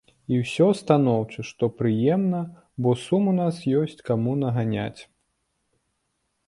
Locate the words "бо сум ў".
2.85-3.37